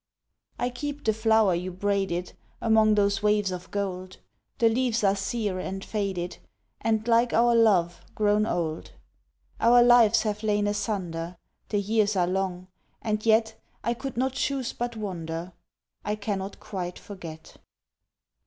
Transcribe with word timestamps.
I 0.57 0.71
keep 0.71 1.03
the 1.03 1.13
flower 1.13 1.53
you 1.53 1.71
braided 1.71 2.33
Among 2.59 2.95
those 2.95 3.21
waves 3.21 3.51
of 3.51 3.69
gold, 3.69 4.17
The 4.57 4.67
leaves 4.67 5.03
are 5.03 5.15
sere 5.15 5.59
and 5.59 5.85
faded, 5.85 6.39
And 6.79 7.07
like 7.07 7.33
our 7.33 7.53
love 7.53 8.01
grown 8.15 8.47
old. 8.47 8.93
Our 9.59 9.83
lives 9.83 10.23
have 10.23 10.41
lain 10.41 10.65
asunder, 10.65 11.37
The 11.69 11.77
years 11.79 12.15
are 12.15 12.25
long, 12.25 12.67
and 13.03 13.23
yet, 13.27 13.53
I 13.83 13.93
could 13.93 14.17
not 14.17 14.33
choose 14.33 14.73
but 14.73 14.97
wonder. 14.97 15.53
I 16.03 16.15
cannot 16.15 16.59
quite 16.59 16.97
forget. 16.97 17.61
1880. 17.61 17.61